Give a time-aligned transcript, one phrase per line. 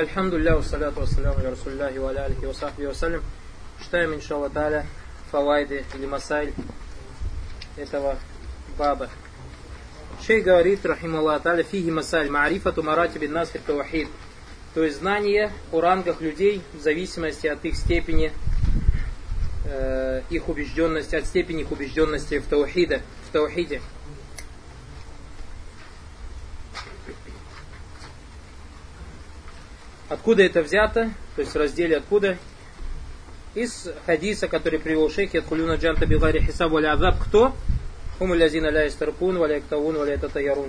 [0.00, 3.22] Альхамдулилля, вассаляту вассаляму ля расулляхи ва аля алихи ва сахби вассалям.
[3.82, 4.50] Читаем, иншалла
[5.30, 6.54] фавайды или масайль
[7.76, 8.16] этого
[8.78, 9.10] баба.
[10.26, 14.08] Шей говорит, рахималлах таля, фиги масаль, маарифату маратиби насфир тавахид.
[14.74, 18.32] То есть знание о рангах людей в зависимости от их степени,
[19.66, 23.02] э, их убежденности, от степени их убежденности в таухиде.
[23.28, 23.82] В таухиде.
[30.10, 31.12] Откуда это взято?
[31.36, 32.36] То есть в разделе откуда?
[33.54, 37.14] Из хадиса, который привел шейх Ядхулюна Джанта Билари Хисабу Азаб.
[37.24, 37.54] Кто?
[38.18, 40.18] Хуму лязина ля истаркун, валя иктаун, валя.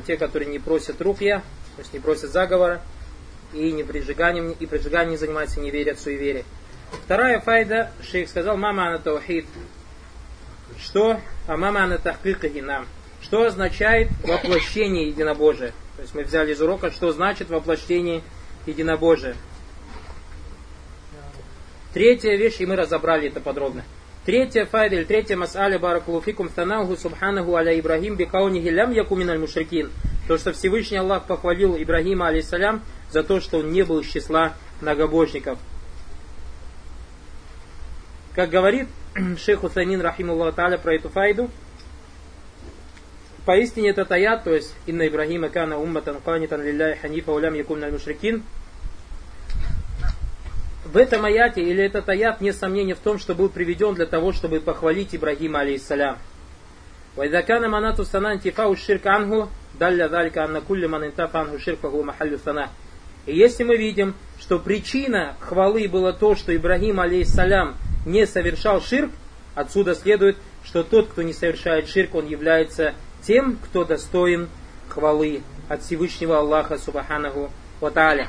[0.06, 1.40] Те, которые не просят рухья,
[1.76, 2.82] то есть не просят заговора,
[3.52, 6.46] и не прижиганием, и прижиганием не занимаются, не верят в суеверие.
[7.04, 9.48] Вторая файда, шейх сказал, мама ана таухид.
[10.80, 11.20] Что?
[11.48, 12.64] А мама ана тахкикахи.
[13.24, 15.72] Что означает воплощение единобожия?
[15.96, 18.22] То есть мы взяли из урока, что значит воплощение
[18.66, 19.36] единобожие.
[21.94, 23.84] Третья вещь, и мы разобрали это подробно.
[24.26, 29.92] Третья файда или третья мас'аля баракулуфикум танаху субханаху аля Ибрахим бикаунихи лям якуминаль мушрикин.
[30.28, 34.54] То, что Всевышний Аллах похвалил Ибрахима алейсалям за то, что он не был из числа
[34.80, 35.58] многобожников.
[38.34, 38.88] Как говорит
[39.38, 41.50] шейх Усамин Рахимуллах Таля про эту файду,
[43.45, 47.89] Поистине этот аят, то есть «Инна Ибрахима кана умматан канитан лилляхи ханифа улям якум на
[47.89, 48.43] мушрикин»
[50.85, 54.33] в этом аяте, или этот аят, нет сомнения в том, что был приведен для того,
[54.33, 56.19] чтобы похвалить Ибрахима, алейхиссалям.
[57.17, 62.03] وإذا манату сана антифау ширк ангу, далля далька анна кулли ман интафа ангу ширк фаху
[62.03, 62.71] махалю сана.
[63.25, 69.11] И если мы видим, что причина хвалы была то, что Ибрахим, алейхиссалям, не совершал ширк,
[69.55, 72.95] отсюда следует, что тот, кто не совершает ширк, он является
[73.26, 74.50] тем, кто достоин
[74.90, 78.28] хвалы от Всевышнего Аллаха Субханаху Ваталя.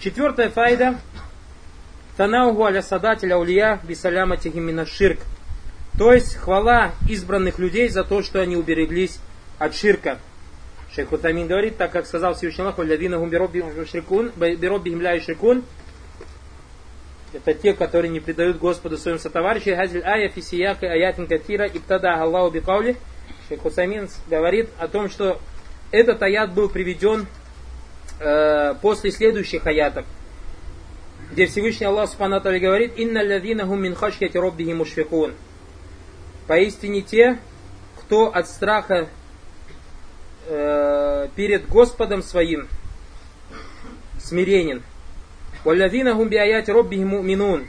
[0.00, 0.98] Четвертая файда.
[2.16, 5.20] Танаугу аля садателя улия бисаляма тихимина ширк.
[5.98, 9.18] То есть хвала избранных людей за то, что они убереглись
[9.58, 10.18] от ширка.
[10.94, 15.64] Шейх Утамин говорит, так как сказал Всевышний Аллах, «Валявина гум бироббихим ля шрикун»,
[17.32, 19.76] это те, которые не предают Господу своим сотоварищам.
[19.76, 22.96] Газиль ая фисияка аятин катира ибтада Аллаху бикаули
[23.52, 25.38] Шейх Хусамин говорит о том, что
[25.90, 27.26] этот аят был приведен
[28.18, 30.06] э, после следующих аятов,
[31.30, 35.34] где Всевышний Аллах Субхану говорит «Инна лавина гум мин хашьяти роббихи мушфикун».
[36.46, 37.38] Поистине те,
[38.00, 39.08] кто от страха
[40.46, 42.68] э, перед Господом своим
[44.18, 44.82] смиренен.
[45.62, 47.66] «Валлавина гум биаяти роббихи муминун».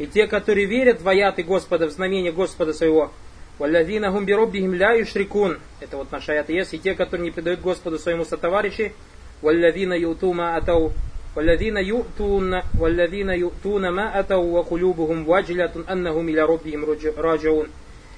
[0.00, 3.12] И те, которые верят в аяты Господа, в знамение Господа своего,
[3.62, 5.60] Валлазина гум бироббихим ля юшрикун.
[5.78, 6.74] Это вот наш аят есть.
[6.74, 8.92] И те, которые не предают Господу своему сотоварищи.
[9.40, 10.92] Валлазина ютума атау.
[11.36, 12.64] Ютуна.
[12.72, 16.84] Валлазина ютуна ма атау ва кулюбухум ваджлятун аннахум иля роббихим
[17.16, 17.68] раджаун.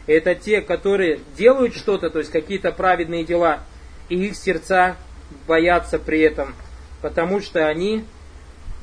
[0.06, 3.61] Это те, которые делают что-то, то есть какие-то праведные дела,
[4.09, 4.97] и их сердца
[5.47, 6.55] боятся при этом,
[7.03, 8.06] потому что они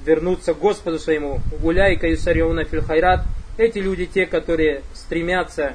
[0.05, 1.39] вернутся к Господу своему.
[1.59, 3.23] Гуляйка и сариуна фильхайрат.
[3.57, 5.73] Эти люди те, которые стремятся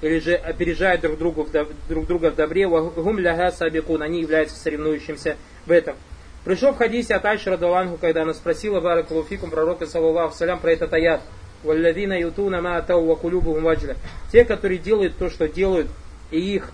[0.00, 1.48] или же опережают друг, другу,
[1.88, 5.96] друг друга в добре, гум ляга сабикун, они являются соревнующимся в этом.
[6.44, 10.92] Пришел в хадисе от Айши Радалангу, когда она спросила Баракулуфикум пророка, саллаллаху салям, про этот
[10.92, 11.22] аят.
[11.62, 13.96] Валладина ютуна ма атау вакулюбу ваджля.
[14.30, 15.88] Те, которые делают то, что делают,
[16.30, 16.70] и их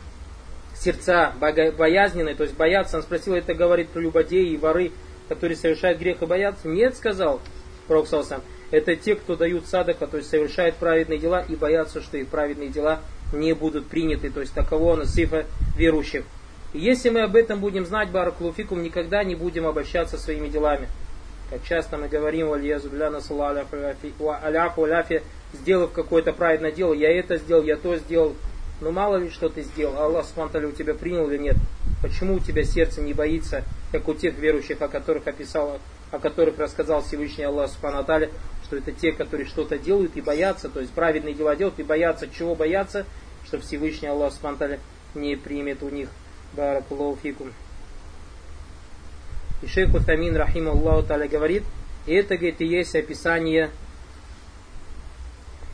[0.74, 2.96] сердца боязненные, то есть боятся.
[2.96, 4.90] Он спросил, это говорит про любодеи и воры,
[5.28, 6.66] которые совершают грех и боятся.
[6.66, 7.40] Нет, сказал
[7.86, 8.42] пророк Салсам.
[8.70, 12.68] Это те, кто дают садака, то есть совершают праведные дела и боятся, что их праведные
[12.68, 13.00] дела
[13.32, 14.30] не будут приняты.
[14.30, 16.24] То есть таково у сифа верующих.
[16.72, 20.88] И если мы об этом будем знать, Баракулуфикум, никогда не будем обольщаться своими делами.
[21.50, 22.48] Как часто мы говорим,
[25.52, 28.36] сделав какое-то праведное дело, я это сделал, я то сделал.
[28.80, 31.56] Но мало ли что ты сделал, Аллах Субтитры у тебя принял или нет.
[32.02, 35.80] Почему у тебя сердце не боится, как у тех верующих, о которых описал,
[36.12, 38.30] о которых рассказал Всевышний Аллах Субтитры,
[38.70, 42.28] что это те, которые что-то делают и боятся, то есть праведные дела делают и боятся.
[42.28, 43.04] Чего боятся?
[43.44, 44.78] Что Всевышний Аллах Субтитры
[45.12, 46.08] не примет у них
[46.52, 47.52] баракулауфикум.
[49.62, 51.64] И шейх Утамин, рахим Аллаху Таля, говорит,
[52.06, 53.70] и это, говорит, и есть описание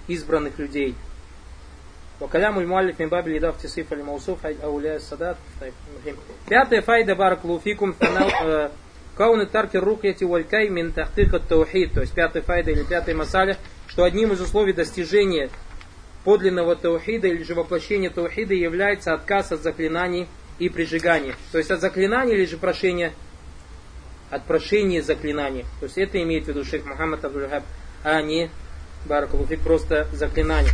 [0.08, 0.94] избранных людей.
[2.19, 5.37] Вакалям уль-муалиф мибабли лидав тисиф аль-маусуф ауля садат.
[6.49, 7.94] Пятая файда баракулауфикум
[9.16, 14.04] Кауны тарки рукьяти валькай мин тахтыка таухид, то есть пятая файда или пятая масаля, что
[14.04, 15.48] одним из условий достижения
[16.24, 20.26] подлинного таухида или же воплощения таухида является отказ от заклинаний
[20.58, 21.34] и прижигания.
[21.52, 23.12] То есть от заклинаний или же прошения
[24.30, 25.64] от прошения заклинаний.
[25.80, 27.62] То есть это имеет в виду шейх Мухаммад Абдулхаб,
[28.02, 28.50] а не
[29.06, 30.72] Баракалуфик, просто заклинание.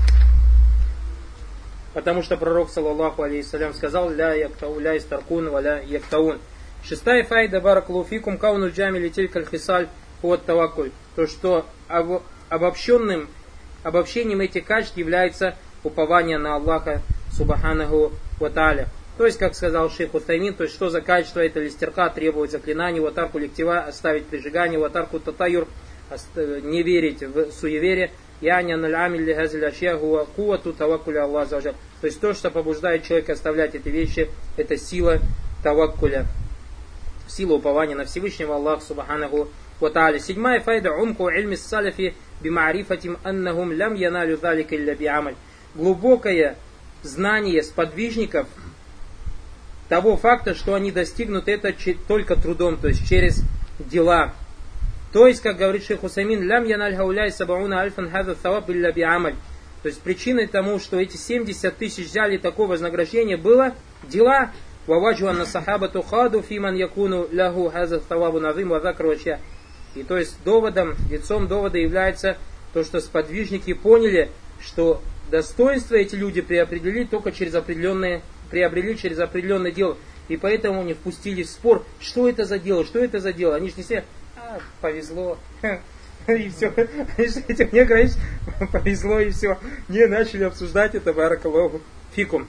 [1.93, 6.39] Потому что пророк, саллаллаху алейхиссалям, сказал, ля яктау, ля истаркун, ля яктаун.
[6.85, 9.89] Шестая файда баракалуфикум кауну джами летель кальхисаль
[10.21, 10.91] от тавакуль.
[11.15, 11.65] То, что
[12.49, 13.29] обобщенным,
[13.85, 17.03] обобщением этих качеств является упование на Аллаха
[17.37, 18.89] Субханаху Ваталя.
[19.17, 23.01] То есть, как сказал шейх Утаймин, то есть, что за качество это листерка требовать заклинаний,
[23.01, 25.69] ватарку лектива, оставить прижигание, ватарку татаюр,
[26.37, 33.05] не верить в суеверие, яня ашья гуа куату тавакуля Аллах То есть, то, что побуждает
[33.05, 35.21] человека оставлять эти вещи, это сила
[35.63, 36.27] таваккуля,
[37.33, 39.49] сила упования на Всевышнего Аллаха Субханаху
[39.81, 40.19] Ваталя.
[40.19, 45.35] Седьмая файда умку ильми салафи бимарифатим аннахум лям яналю залика илля биамаль.
[45.75, 46.57] Глубокое
[47.03, 48.47] знание сподвижников
[49.89, 51.75] того факта, что они достигнут это
[52.07, 53.43] только трудом, то есть через
[53.79, 54.35] дела.
[55.13, 59.35] То есть, как говорит шейх Хусамин, лям яналь хауляй сабауна альфан хаза саваб илля биамаль.
[59.83, 63.75] То есть причиной тому, что эти 70 тысяч взяли такое вознаграждение, было
[64.05, 64.53] дела.
[64.87, 69.39] Ваваджу анна сахабату хаду фиман якуну лягу хаза савабу назим вазакрвача.
[69.95, 72.37] И то есть доводом, лицом довода является
[72.73, 74.31] то, что сподвижники поняли,
[74.61, 75.01] что
[75.31, 79.97] достоинства эти люди приобрели только через определенные, приобрели через определенное дело.
[80.29, 83.55] И поэтому они впустили в спор, что это за дело, что это за дело.
[83.55, 84.05] Они же не все,
[84.37, 85.39] а, повезло,
[86.27, 86.73] и все.
[87.17, 88.13] Этим мне говоришь,
[88.73, 89.59] повезло и все.
[89.89, 91.83] Не начали обсуждать это, баракаллаху
[92.15, 92.49] фикум.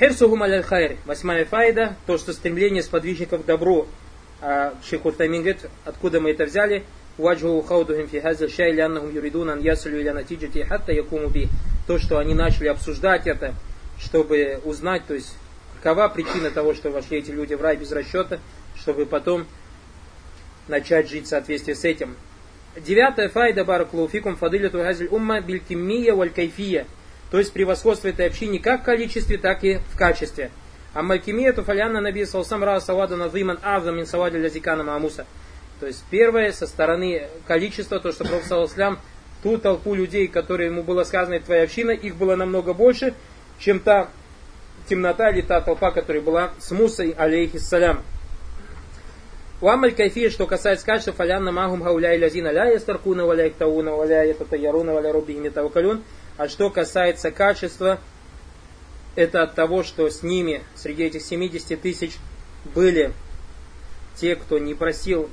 [0.00, 0.96] Херсугум аль хайр.
[1.04, 3.86] Восьмая файда, то, что стремление сподвижников к добру
[4.40, 6.84] а шейх говорит, откуда мы это взяли?
[7.18, 10.14] Ваджху хаудухим фи хаза шай ляннахум юридун ан ясалю иля
[10.66, 11.50] хатта якуму би.
[11.86, 13.52] То, что они начали обсуждать это,
[13.98, 15.36] чтобы узнать, то есть
[15.82, 18.38] какова причина того, что вошли эти люди в рай без расчета,
[18.76, 19.44] чтобы потом
[20.66, 22.16] начать жить в соответствии с этим.
[22.74, 26.86] Девятая файда бараклауфикум фадиляту газель умма билькимия валь кайфия.
[27.30, 30.50] То есть превосходство этой общины как в количестве, так и в качестве.
[30.92, 35.26] А малькимияту фаляна наби салсам ра савада назиман азам мин савади лязикана маамуса.
[35.78, 38.98] То есть первое со стороны количества, то, что Пророк Саласлям,
[39.42, 43.14] ту толпу людей, которые ему было сказано, это твоя община, их было намного больше,
[43.58, 44.10] чем та
[44.88, 48.02] темнота или та толпа, которая была с Мусой, алейхиссалям.
[49.62, 54.24] Уамаль кайфия, что касается качества, фалянна магум хауля и лязина ля ястаркуна валя иктауна валя
[54.24, 56.02] ятатаяруна валя рубихими тавакалюн.
[56.40, 58.00] А что касается качества,
[59.14, 62.16] это от того, что с ними, среди этих 70 тысяч,
[62.74, 63.12] были
[64.16, 65.28] те, кто не просил,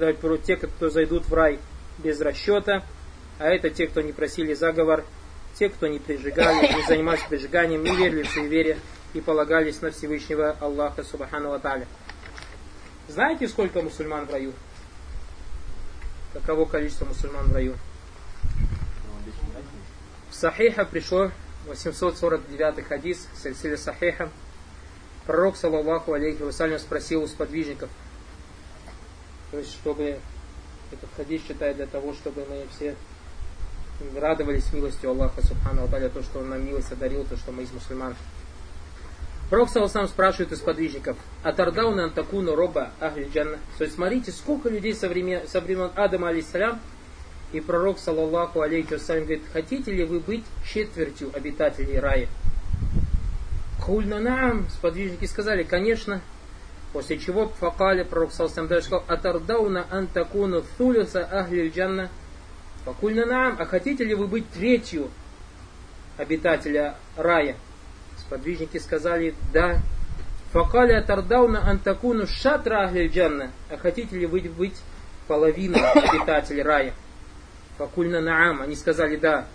[0.46, 1.60] те, кто зайдут в рай
[1.98, 2.84] без расчета,
[3.40, 5.06] а это те, кто не просили заговор,
[5.58, 8.78] те, кто не прижигали, не занимались прижиганием, не верили в суеверие
[9.14, 11.88] и полагались на Всевышнего Аллаха Субхану Аталя.
[13.08, 14.52] Знаете, сколько мусульман в раю?
[16.34, 17.76] Каково количество мусульман в раю?
[20.40, 21.32] Сахиха пришло
[21.66, 24.30] 849 хадис, Сельсиля Сахиха.
[25.26, 27.90] Пророк, саллаллаху алейхи вассалям, спросил у сподвижников,
[29.50, 30.20] то есть, чтобы
[30.92, 32.96] этот хадис считает для того, чтобы мы все
[34.16, 37.72] радовались милостью Аллаха Субхану Аталя, то, что Он нам милость одарил, то, что мы из
[37.72, 38.16] мусульман.
[39.50, 45.10] Пророк сам спрашивает из подвижников, Атардауна антакуну роба ахль То есть смотрите, сколько людей со
[45.10, 46.80] времен, со времен Адама алейсалям
[47.54, 52.28] и пророк, саллаллаху алейхи вассалям, говорит, хотите ли вы быть четвертью обитателей рая?
[53.80, 56.22] Хульна наам, сподвижники сказали, конечно.
[56.92, 62.10] После чего факали пророк саллаллаху дальше сказал, атардауна антакуну thuluса ахли джанна.
[62.86, 65.10] Факульна наам, а хотите ли вы быть третью
[66.18, 67.56] обитателя рая?
[68.18, 69.80] Сподвижники сказали, да.
[70.52, 73.52] Факали атардауна антакуну шатра ахли джанна.
[73.70, 74.76] А хотите ли вы быть
[75.28, 76.94] половиной обитателей рая?
[77.78, 78.62] Факульна наам.
[78.62, 79.48] Они сказали да.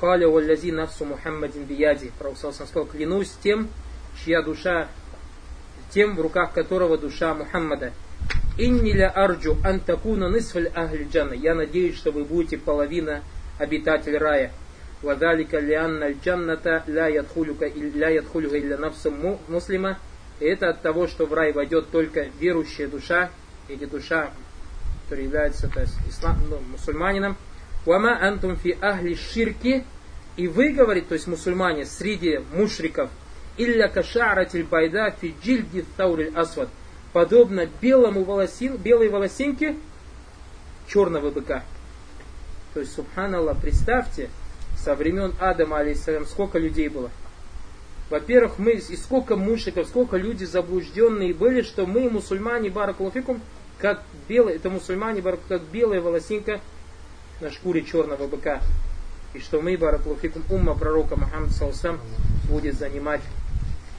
[0.00, 2.12] Халя валлязи нафсу Мухаммадин бияди.
[2.18, 3.68] Пророк сказал, клянусь тем,
[4.24, 4.88] чья душа,
[5.90, 7.92] тем, в руках которого душа Мухаммада.
[8.58, 11.34] Инни ля арджу антакуна нисфаль ахли джанна.
[11.34, 13.22] Я надеюсь, что вы будете половина
[13.58, 14.52] обитатель рая.
[15.02, 19.12] Вадалика лианна джанната ля ядхулюка илля нафсу
[19.48, 19.98] муслима.
[20.40, 23.30] И это от того, что в рай войдет только верующая душа,
[23.68, 24.30] или душа,
[25.04, 27.36] которая является то есть, ислам, ну, мусульманином,
[27.86, 29.84] Вама антум фи ахли ширки.
[30.36, 33.10] И вы, говорит, то есть мусульмане, среди мушриков,
[33.56, 36.68] илля кашаратиль байда фи джильди тауриль асвад.
[37.12, 39.76] Подобно белому волосин, белой волосинке
[40.88, 41.64] черного быка.
[42.74, 44.30] То есть, субханаллах, представьте,
[44.78, 47.10] со времен Адама, алейсалям, сколько людей было.
[48.08, 53.40] Во-первых, мы, и сколько мушиков, сколько люди заблужденные были, что мы, мусульмане, баракулафикум,
[53.78, 56.60] как белый, это мусульмане, как белая волосинка
[57.40, 58.60] на шкуре черного быка.
[59.32, 62.00] И что мы, баракулуфикум, умма пророка Мухаммада Саусам
[62.48, 63.20] будет занимать,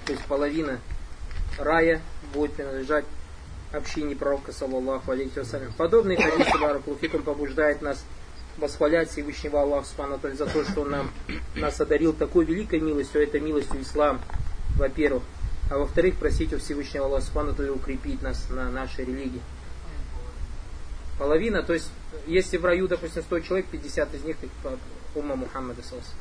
[0.05, 0.79] то есть половина
[1.57, 2.01] рая
[2.33, 3.05] будет принадлежать
[3.71, 5.71] общине пророка, саллаллаху алейхи вассалям.
[5.77, 8.03] Подобные хадисы, баракулуфикум, побуждает нас
[8.57, 11.11] восхвалять Всевышнего Аллаха Субхану за то, что он нам,
[11.55, 14.19] нас одарил такой великой милостью, это милостью ислам,
[14.77, 15.23] во-первых.
[15.69, 19.41] А во-вторых, просить у Всевышнего Аллаха Субхану укрепить нас на нашей религии.
[21.21, 21.87] Половина, то есть,
[22.25, 24.75] если в раю, допустим, 100 человек, 50 из них по
[25.13, 26.15] умма Мухаммада Сос.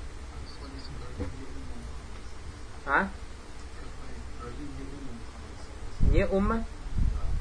[2.85, 3.09] А?
[6.13, 6.67] Не умма?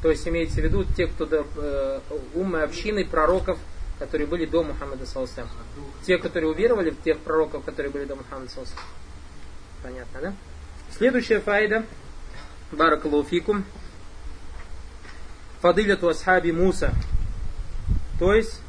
[0.01, 1.99] То есть имеется в виду те, кто до, э,
[2.33, 3.59] уммы общины пророков,
[3.99, 5.49] которые были до Мухаммада Саласам.
[6.05, 8.79] Те, которые уверовали в тех пророков, которые были до Мухаммада Саласам.
[9.83, 10.33] Понятно, да?
[10.97, 11.83] Следующая файда.
[12.71, 13.65] Баракалуфикум.
[15.59, 16.93] Фадиляту асхаби Муса.
[18.19, 18.61] То есть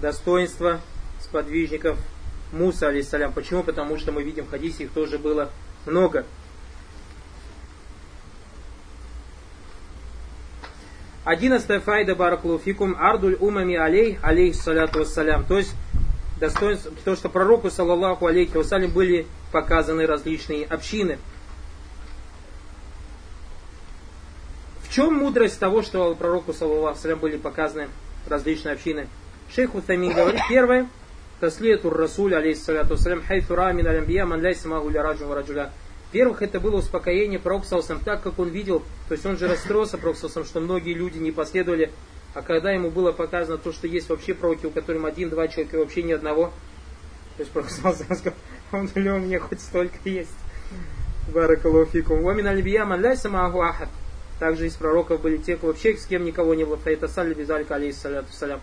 [0.00, 0.80] достоинство
[1.20, 1.98] сподвижников
[2.52, 3.32] Муса, алейсалям.
[3.32, 3.62] Почему?
[3.62, 5.50] Потому что мы видим в хадисе их тоже было
[5.86, 6.24] много.
[11.24, 15.44] Одиннадцатая файда баракулуфикум ардуль умами алей, алейх саляту вассалям.
[15.44, 15.74] То есть
[16.40, 21.18] достоинство, то, что пророку, саллаллаху алейхи вассалям, были показаны различные общины.
[24.82, 27.88] В чем мудрость того, что пророку, саллаллаху вассалям, были показаны
[28.28, 29.08] различные общины?
[29.54, 30.88] Шейх Утамин говорит, первое,
[31.40, 35.72] таслиятур расуль, алейхиссалату вассалям, хайфу рамин алямбия, ман ляйса магу раджу раджуля.
[36.08, 40.44] Во-первых, это было успокоение Пророксалсам, так как он видел, то есть он же расстроился Пророксалсам,
[40.44, 41.90] что многие люди не последовали,
[42.34, 45.80] а когда ему было показано то, что есть вообще пророки, у которых один-два человека и
[45.80, 46.46] вообще ни одного,
[47.36, 48.38] то есть Пророксалсам сказал,
[48.72, 50.34] он у меня хоть столько есть.
[51.32, 52.22] Баракалуфикум.
[52.22, 53.88] Вамин аль ман ляйса магу ахад.
[54.38, 56.76] Также из пророков были те, кто вообще с кем никого не было.
[56.76, 58.60] Фаита салли бизалька алейхиссалату салям.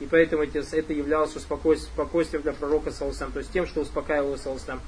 [0.00, 4.80] И поэтому это являлось спокойствием для пророка Саусам, то есть тем, что успокаивал Саусам.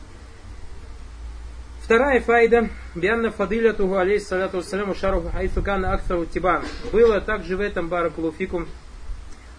[1.83, 6.63] Вторая файда, бианна фадилятуху алейхи салату вассаляму шаруху хайфукана аксару тибан.
[6.93, 8.69] Было также в этом баракулуфикум,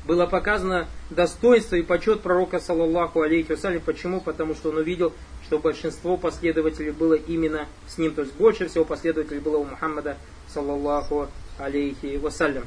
[0.05, 3.81] было показано достоинство и почет пророка, саллаллаху алейхи вассалям.
[3.81, 4.21] Почему?
[4.21, 5.11] Потому что он увидел,
[5.45, 8.13] что большинство последователей было именно с ним.
[8.13, 10.15] То есть больше всего последователей было у Мухаммада,
[10.53, 11.27] саллаллаху
[11.57, 12.65] алейхи вассалям.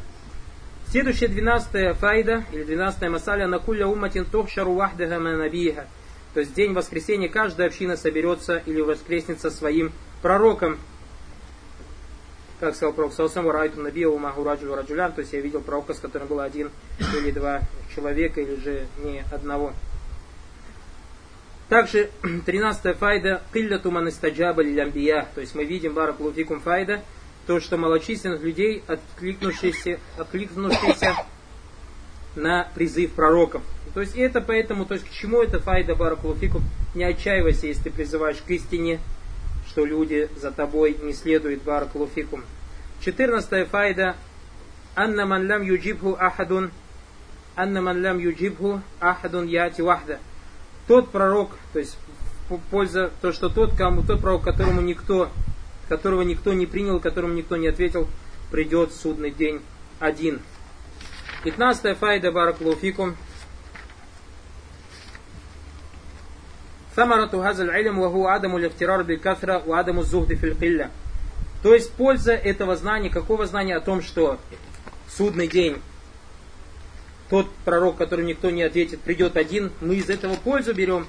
[0.88, 5.87] Следующая двенадцатая файда, или двенадцатая масаля, на кулля уматин тухшару вахдага набиха.
[6.35, 10.79] То есть день воскресения каждая община соберется или воскреснется своим пророком.
[12.61, 16.29] Как сказал пророк Саусам, Райту Набиеву Магураджу Раджулян, то есть я видел пророка, с которым
[16.29, 16.71] было один
[17.17, 17.61] или два
[17.95, 19.73] человека, или же не одного.
[21.69, 22.11] Также
[22.47, 25.29] 13 файда Килляту Манистаджаба Лямбия.
[25.35, 27.03] То есть мы видим Барак Лутикум файда,
[27.47, 31.15] то, что малочисленных людей, откликнувшиеся, откликнувшиеся
[32.37, 33.63] на призыв пророков.
[33.93, 36.63] То есть это поэтому, то есть к чему это файда баракулуфику?
[36.95, 39.01] Не отчаивайся, если ты призываешь к истине,
[39.69, 42.45] что люди за тобой не следуют баракулуфикум.
[43.01, 44.17] Четырнадцатая файда.
[44.97, 46.71] Анна ман лям юджибху ахадун.
[47.57, 50.19] Анна ман лям юджибху ахадун яти вахда.
[50.87, 51.97] Тот пророк, то есть
[52.71, 55.31] польза, то, что тот, кому, тот пророк, которому никто,
[55.88, 58.08] которого никто не принял, которому никто не ответил,
[58.51, 59.62] придет в судный день
[60.00, 60.42] один.
[61.44, 63.16] Пятнадцатая файда баракулуфикум.
[66.96, 70.92] ثمرة هذا العلم وهو عدم الاغترار بالكثرة وعدم الزهد في القلة.
[71.63, 74.38] То есть польза этого знания, какого знания о том, что
[75.08, 75.82] судный день,
[77.30, 81.06] тот пророк, который никто не ответит, придет один, мы из этого пользу берем.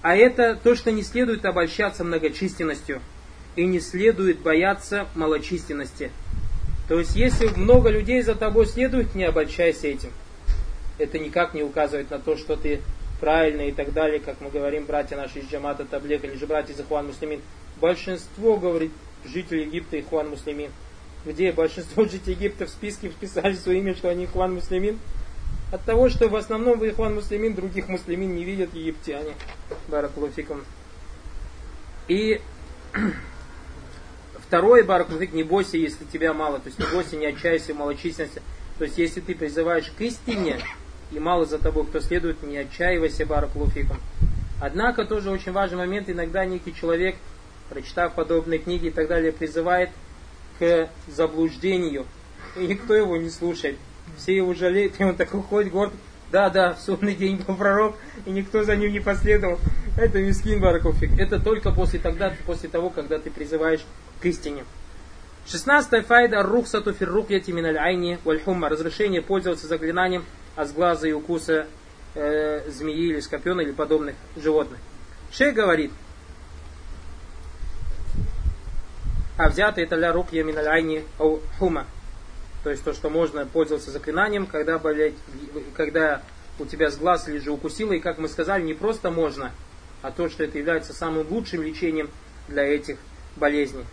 [0.00, 3.02] А это то, что не следует обольщаться многочисленностью
[3.55, 6.11] и не следует бояться малочисленности.
[6.87, 10.11] То есть, если много людей за тобой следует, не обольщайся этим.
[10.97, 12.81] Это никак не указывает на то, что ты
[13.19, 16.73] правильно и так далее, как мы говорим, братья наши из Джамата Таблек или же братья
[16.73, 17.41] из Ихуан Муслимин.
[17.81, 18.91] Большинство, говорит,
[19.25, 20.71] жителей Египта Ихуан Муслимин.
[21.25, 24.99] Где большинство жителей Египта в списке вписали свое имя, что они Ихуан Муслимин?
[25.71, 29.33] От того, что в основном в Ихуан Муслимин других муслимин не видят египтяне.
[29.87, 30.63] Баракулуфиком.
[32.07, 32.39] И
[34.47, 36.59] второй баракулуфик, не бойся, если тебя мало.
[36.59, 38.41] То есть не бойся, не отчаялся в малочисленности.
[38.77, 40.59] То есть если ты призываешь к истине,
[41.11, 43.97] и мало за тобой кто следует, не отчаивайся, баракулуфикум.
[44.61, 47.15] Однако тоже очень важный момент, иногда некий человек,
[47.69, 49.89] прочитав подобные книги и так далее, призывает
[50.59, 52.05] к заблуждению,
[52.55, 53.77] и никто его не слушает.
[54.17, 55.93] Все его жалеют, и он такой ходит горд,
[56.31, 59.59] да, да, в судный день был пророк, и никто за ним не последовал.
[59.97, 61.17] Это мискин баракулфик.
[61.19, 63.85] Это только после, тогда, после того, когда ты призываешь
[64.21, 64.65] к истине.
[65.47, 71.67] Шестнадцатая файда рухсату фиррукьяти миналь айни валь Разрешение пользоваться заклинанием от сглаза и укуса
[72.15, 74.79] э, змеи или скорпиона или подобных животных.
[75.31, 75.91] Шей говорит,
[79.37, 81.03] а взято это ля рук яминаль айни
[81.59, 81.85] хума
[82.65, 85.13] то есть то, что можно пользоваться заклинанием, когда, болеть,
[85.75, 86.23] когда
[86.57, 89.51] у тебя с глаз или же укусило, и как мы сказали, не просто можно,
[90.01, 92.09] а то, что это является самым лучшим лечением
[92.47, 92.97] для этих
[93.35, 93.85] болезней.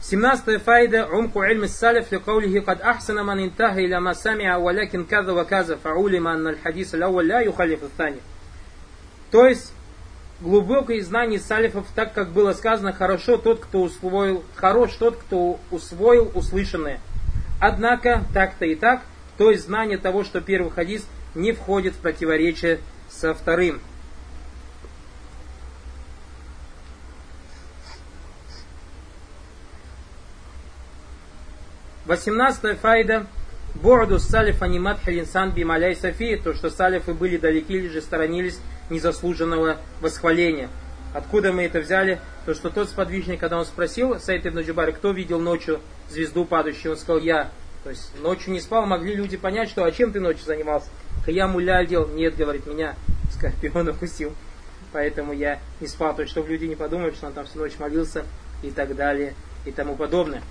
[0.00, 1.08] 17 файда.
[1.08, 5.42] Умку ильм салиф ли каулихи кад ахсана ман интаха иля ма самиа валякин каза ва
[5.42, 7.80] каза фаулима анна аль хадис ля ла юхалиф
[9.32, 9.72] То есть
[10.40, 16.30] глубокое знание салифов, так как было сказано, хорошо тот, кто усвоил, хорош тот, кто усвоил
[16.34, 17.00] услышанное.
[17.60, 19.02] Однако, так-то и так,
[19.38, 23.80] то есть знание того, что первый хадис не входит в противоречие со вторым.
[32.06, 33.26] 18 файда.
[33.82, 39.76] Борду салиф анимат халинсан бималяй софи, то, что салифы были далеки или же сторонились незаслуженного
[40.00, 40.70] восхваления.
[41.12, 42.18] Откуда мы это взяли?
[42.46, 46.92] То, что тот сподвижник, когда он спросил Сайд ибн Джубари, кто видел ночью звезду падающую,
[46.92, 47.50] он сказал, я.
[47.84, 50.88] То есть ночью не спал, могли люди понять, что а чем ты ночью занимался?
[51.26, 52.08] Я муля делал.
[52.08, 52.94] Нет, говорит, меня
[53.30, 54.32] скорпион укусил.
[54.92, 56.14] Поэтому я не спал.
[56.14, 58.24] То есть, чтобы люди не подумали, что он там всю ночь молился
[58.62, 59.34] и так далее
[59.66, 60.42] и тому подобное.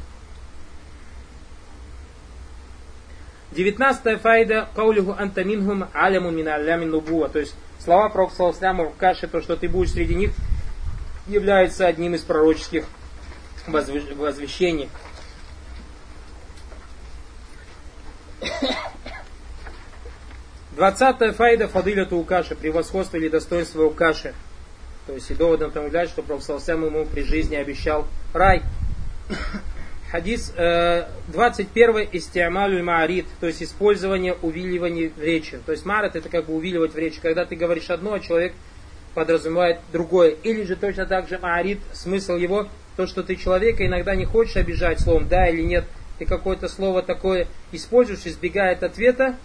[3.56, 6.50] Девятнадцатая файда каулиху антаминхум аляму мин
[6.90, 7.30] нубуа.
[7.30, 8.52] То есть слова Пророка
[8.92, 10.32] в каше, то, что ты будешь среди них,
[11.26, 12.84] является одним из пророческих
[13.66, 14.90] возвещений.
[20.72, 24.34] Двадцатая файда фадиляту у каши, превосходство или достоинство у каши.
[25.08, 28.64] То есть и доводом тому является, что Пророк ему при жизни обещал рай.
[30.12, 35.60] Хадис э, 21 истиамалю маарит, то есть использование увиливания в речи.
[35.66, 37.20] То есть марат это как бы увиливать в речи.
[37.22, 38.54] Когда ты говоришь одно, а человек
[39.16, 40.36] подразумевает другое.
[40.44, 44.58] Или же точно так же маарит, смысл его, то, что ты человека иногда не хочешь
[44.58, 45.86] обижать словом да или нет.
[46.20, 49.36] Ты какое-то слово такое используешь, избегая от ответа,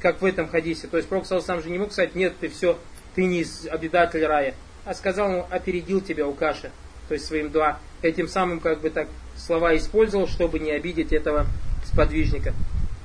[0.00, 0.88] как в этом хадисе.
[0.88, 2.78] То есть Пророк сам же не мог сказать, нет, ты все,
[3.14, 4.54] ты не обитатель рая.
[4.84, 6.70] А сказал ему, опередил тебя у каши
[7.08, 11.46] то есть своим дуа, этим самым как бы так слова использовал, чтобы не обидеть этого
[11.84, 12.54] сподвижника.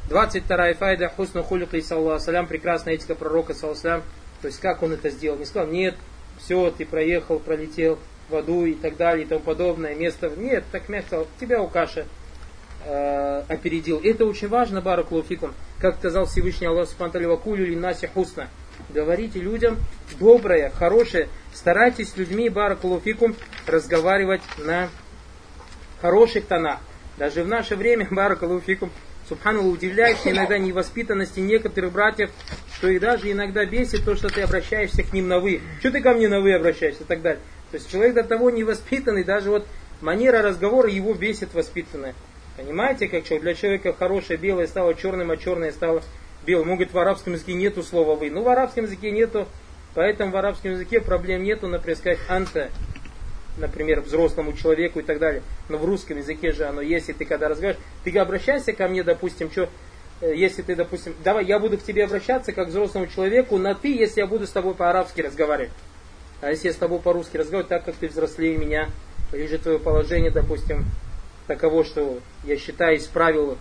[0.10, 4.04] 22 файда хусну хулюка салям, прекрасная этика пророка саллаху
[4.42, 5.96] то есть как он это сделал, не сказал, нет,
[6.40, 10.90] все, ты проехал, пролетел в аду и так далее и тому подобное, место, нет, так
[10.90, 12.06] мягко, тебя у каши
[12.86, 14.02] э, опередил.
[14.04, 18.48] Это очень важно, баракулуфикум, как сказал Всевышний Аллах Субтитры Вакулю Линаси Хусна,
[18.90, 19.78] говорите людям
[20.20, 23.36] доброе, хорошее, старайтесь с людьми, баракулуфикум,
[23.68, 24.90] разговаривать на
[26.02, 26.80] хороших тонах.
[27.18, 28.92] Даже в наше время, баракулуфикум,
[29.30, 32.32] Субхану удивляешься иногда невоспитанности некоторых братьев,
[32.76, 35.62] что их даже иногда бесит то, что ты обращаешься к ним на «вы».
[35.80, 37.42] Что ты ко мне на «вы» обращаешься и так далее.
[37.70, 39.66] То есть человек до того невоспитанный, даже вот
[40.02, 42.14] манера разговора его бесит воспитанная.
[42.58, 46.04] Понимаете, как что для человека хорошее белое стало черным, а черное стало
[46.46, 46.70] белым.
[46.70, 48.30] Могут в арабском языке нету слова вы.
[48.30, 49.48] Ну, в арабском языке нету,
[49.94, 52.70] поэтому в арабском языке проблем нету, например, сказать анта,
[53.58, 55.42] например, взрослому человеку и так далее.
[55.70, 59.04] Но в русском языке же оно есть, и ты когда разговариваешь, ты обращайся ко мне,
[59.04, 59.70] допустим, что,
[60.22, 63.76] э, если ты, допустим, давай, я буду к тебе обращаться как к взрослому человеку на
[63.76, 65.72] ты, если я буду с тобой по-арабски разговаривать.
[66.42, 68.90] А если я с тобой по-русски разговариваю, так как ты взрослее меня,
[69.32, 70.86] или же твое положение, допустим,
[71.48, 73.58] таково, что я считаю из правил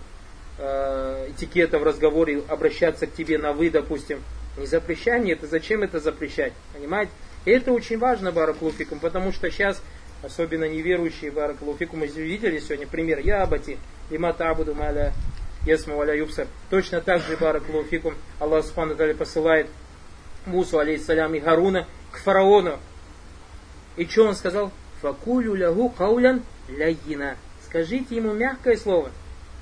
[0.60, 4.22] этикета в разговоре обращаться к тебе на вы, допустим.
[4.56, 6.52] Не запрещай это, зачем это запрещать?
[6.74, 7.12] Понимаете?
[7.44, 9.82] И это очень важно, Баракулуфикум, потому что сейчас,
[10.22, 13.78] особенно неверующие Баракулуфикум, мы видели сегодня пример Я Абати,
[14.10, 15.14] Имата Абуду Маля,
[15.64, 16.46] Ясму Валя Юбсар.
[16.68, 19.68] Точно так же Баракулуфикум Аллах Субхану посылает
[20.44, 22.78] Мусу, алейхиссалям, и Харуна к фараону.
[23.96, 24.72] И что он сказал?
[25.00, 27.36] Факулю лягу каулян лягина.
[27.64, 29.10] Скажите ему мягкое слово.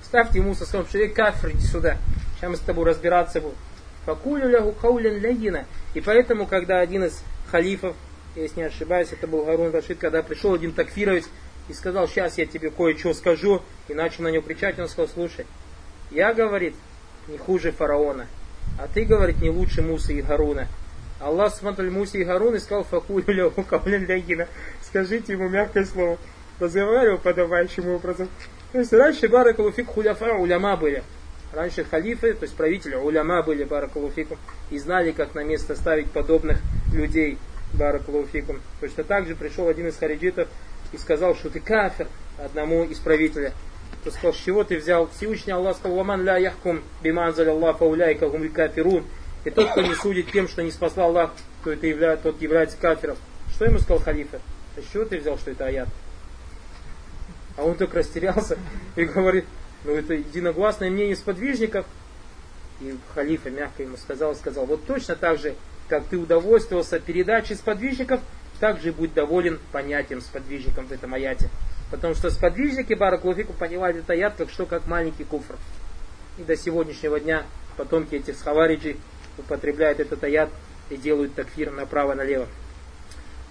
[0.03, 1.99] Ставьте ему со словом, ты кафир, иди сюда.
[2.37, 3.57] Сейчас мы с тобой разбираться будем.
[4.07, 5.67] Факулю лягу каулен лягина.
[5.95, 7.95] И поэтому, когда один из халифов,
[8.35, 11.29] если не ошибаюсь, это был Гарун Рашид, когда пришел один такфировец
[11.69, 15.47] и сказал, сейчас я тебе кое-что скажу, и начал на него кричать, он сказал, слушай,
[16.11, 16.75] я, говорит,
[17.27, 18.27] не хуже фараона,
[18.79, 20.69] а ты, говорит, не лучше Мусы и Гаруна.
[21.21, 24.47] Аллах смотрел Муси и Гарун и сказал, факулю лягу каулен лягина.
[24.83, 26.17] Скажите ему мягкое слово.
[26.61, 28.29] Разговаривал подобающим образом.
[28.73, 31.03] То есть раньше баракалуфик хуляфа уляма были.
[31.53, 34.39] Раньше халифы, то есть правители уляма были баракалуфикум
[34.71, 36.59] и знали, как на место ставить подобных
[36.93, 37.39] людей
[37.73, 38.61] баракалуфикум.
[38.81, 40.49] Точно так же пришел один из хариджитов
[40.93, 43.53] и сказал, что ты кафир одному из правителя.
[44.05, 45.09] То сказал, с чего ты взял?
[45.09, 49.05] Всевышний Аллах сказал, «Ваман ля яхкум биманзаль Аллах фауляйка гум кафирун».
[49.45, 51.33] И тот, кто не судит тем, что не спасла Аллах,
[51.65, 53.17] то это является, тот является кафиром.
[53.51, 54.41] Что ему сказал халифа?
[54.77, 55.89] А с чего ты взял, что это аят?
[57.59, 58.57] А он так растерялся
[58.95, 59.45] и говорит,
[59.85, 61.85] ну это единогласное мнение сподвижников.
[62.81, 65.57] И халифа мягко ему сказал, сказал, вот точно так же,
[65.89, 68.21] как ты удовольствовался передачей сподвижников,
[68.61, 71.51] так же будь доволен понятием сподвижником в этом аяте.
[71.91, 75.57] Потому что сподвижники Баракулуфику понимают этот аят как что, как маленький куфр.
[76.39, 77.45] И до сегодняшнего дня
[77.77, 78.99] потомки этих схавариджей
[79.37, 80.51] употребляют этот аят
[80.91, 82.47] и делают такфир направо-налево.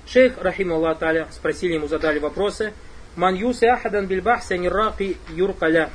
[0.05, 0.99] Шейх, рахим Аллах
[1.31, 2.71] спросили ему, задали вопросы.
[3.16, 5.90] Ман юси ахадан бильбахси анирраки юркаля.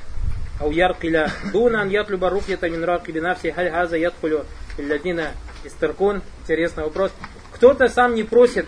[0.62, 4.43] أو يرقل دون أن يطلب الرقية من راقب نفسه هل هذا يدخل
[4.80, 5.22] الذين
[5.65, 6.22] истаркун?
[6.41, 7.12] Интересный вопрос.
[7.54, 8.65] Кто-то сам не просит,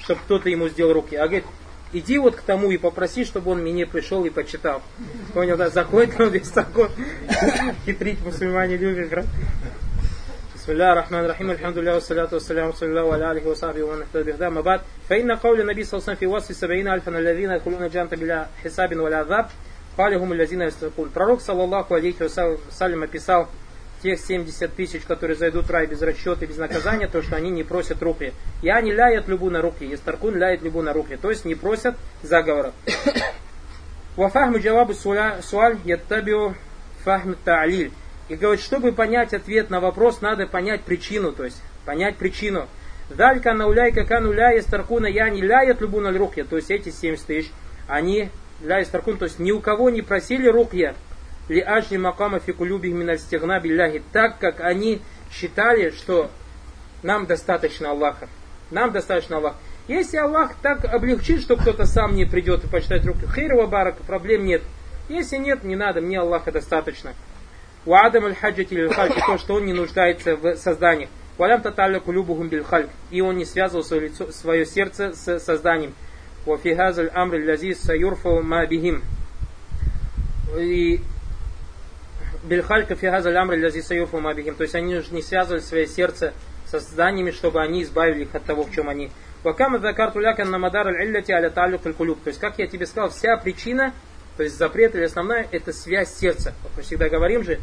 [0.00, 1.44] чтобы кто-то ему сделал руки, а говорит,
[1.92, 4.82] иди вот к тому и попроси, чтобы он мне пришел и почитал.
[5.34, 5.70] Понял, да?
[5.70, 6.88] Заходит он весь такой.
[7.86, 9.26] Хитрить мусульмане любят, брат.
[10.62, 14.22] بسم الله الرحمن الرحيم الحمد لله والصلاة والسلام على الله وعلى آله وصحبه ومن اهتدى
[14.22, 17.50] بهداه ما بعد فإن قول النبي صلى الله عليه وسلم في وصف سبعين ألفا الذين
[17.50, 19.46] يدخلون الجنة بلا حساب ولا عذاب
[19.98, 23.48] قال هم الذين يستقون Пророк, саллаллаху алейхи вассалям, описал
[24.02, 27.50] тех 70 тысяч, которые зайдут в рай без расчета и без наказания, то, что они
[27.50, 28.32] не просят руки.
[28.62, 31.96] Я не ляет любу на руки, Естаркун ляет любу на руки, то есть не просят
[32.22, 32.72] заговора.
[34.16, 36.54] Вафахму джавабу суаль яттабио
[37.04, 37.92] фахм та'лиль.
[38.29, 42.67] И говорит, чтобы понять ответ на вопрос, надо понять причину, то есть понять причину.
[43.09, 47.51] Далька науляйка кануля старкуна я не любу на рухья, то есть эти 70 тысяч,
[47.87, 48.29] они
[48.61, 50.95] ля старкун, то есть ни у кого не просили рухья,
[51.49, 56.31] ли ажни макама фикулюби миналь стегна билляхи, так как они считали, что
[57.01, 58.29] нам достаточно Аллаха.
[58.71, 59.57] Нам достаточно Аллаха.
[59.87, 64.45] Если Аллах так облегчит, что кто-то сам не придет и почитает руки, хейрова барака, проблем
[64.45, 64.61] нет.
[65.09, 67.13] Если нет, не надо, мне Аллаха достаточно.
[67.85, 71.09] У Адам аль-хаджати хальки то, что он не нуждается в создании.
[71.37, 72.63] Валям таталя кулюбухум биль
[73.11, 75.93] И он не связывал свое, лицо, свое сердце с созданием.
[76.45, 79.03] Вафихазаль амр лязиз саюрфу ма бихим.
[80.57, 81.01] И
[82.43, 84.55] бильхалька фигазаль амр лязиз саюрфу ма бихим.
[84.55, 86.33] То есть они не связывали свое сердце
[86.67, 89.11] с созданиями, чтобы они избавили их от того, в чем они.
[89.43, 93.35] Вакама закарту ляка на мадар аль-илляти аля талюк То есть, как я тебе сказал, вся
[93.35, 93.93] причина
[94.37, 96.53] то есть запрет или основная это связь сердца.
[96.63, 97.59] Вот мы всегда говорим же,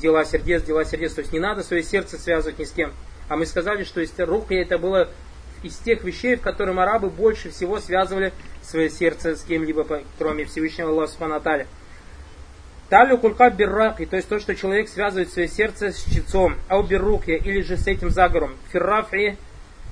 [0.00, 1.14] дела сердец, дела сердец.
[1.14, 2.92] То есть не надо свое сердце связывать ни с кем.
[3.28, 5.08] А мы сказали, что рухья это было
[5.62, 8.32] из тех вещей, в которых арабы больше всего связывали
[8.62, 11.66] свое сердце с кем-либо, кроме Всевышнего Аллаха Субханаталя.
[12.88, 17.36] Талю кулька бирраки, то есть то, что человек связывает свое сердце с чицом, ау биррукья,
[17.36, 18.56] или же с этим заговором.
[18.72, 19.36] Фиррафи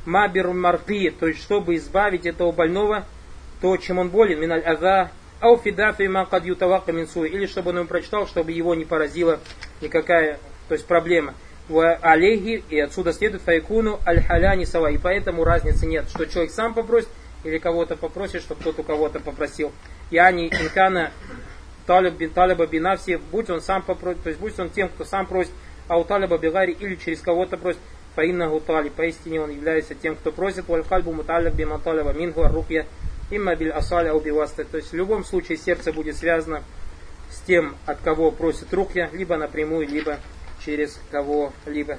[0.06, 3.04] ма марфи, то есть чтобы избавить этого больного,
[3.60, 5.10] то, чем он болен, миналь аза,
[5.40, 7.24] Ауфидафи макад ютавака минсу.
[7.24, 9.40] Или чтобы он ему прочитал, чтобы его не поразила
[9.80, 11.34] никакая то есть проблема.
[11.68, 14.90] В алейхи, и отсюда следует файкуну аль-халяни сава.
[14.90, 17.08] И поэтому разницы нет, что человек сам попросит,
[17.44, 19.72] или кого-то попросит, чтобы кто-то кого-то попросил.
[20.10, 21.10] Яни инкана
[21.86, 25.52] талиба бинавси, будь он сам попросит, то есть будь он тем, кто сам просит,
[25.88, 27.80] а у талиба бигари или через кого-то просит,
[28.14, 32.86] фаиннаху тали, поистине он является тем, кто просит, валь кальбу муталиб биман талиба минху аррукья
[33.30, 34.64] Имма биль асаля убиваста.
[34.64, 36.62] То есть в любом случае сердце будет связано
[37.30, 40.18] с тем, от кого просит рукья, либо напрямую, либо
[40.64, 41.98] через кого-либо.